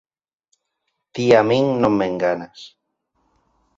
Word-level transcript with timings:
Ti 1.13 1.23
a 1.39 1.41
min 1.49 1.67
non 1.81 1.93
me 1.97 2.05
enganas 2.11 2.59